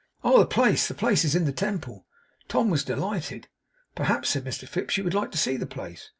[0.23, 0.87] 'Oh, the place!
[0.87, 2.07] The place is in the Temple.'
[2.47, 3.47] Tom was delighted.
[3.93, 6.09] 'Perhaps,' said Mr Fips, 'you would like to see the place?